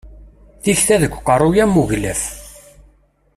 Tikta 0.63 0.95
deg 1.01 1.13
uqerruy 1.17 1.57
am 1.63 1.75
uglaf. 1.81 2.21